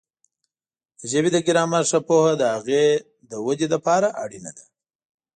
د 0.99 1.01
ژبې 1.11 1.29
د 1.33 1.37
ګرامر 1.47 1.83
ښه 1.89 1.99
پوهه 2.07 2.33
د 2.37 2.43
هغې 2.55 2.85
د 3.29 3.31
وده 3.45 3.67
لپاره 3.73 4.07
اړینه 4.23 4.51
ده. 4.57 4.65